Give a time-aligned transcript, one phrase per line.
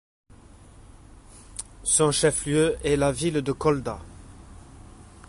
[1.83, 3.99] Son chef-lieu est la ville de Kolda.